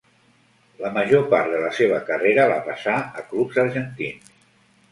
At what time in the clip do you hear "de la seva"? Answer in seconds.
1.55-2.01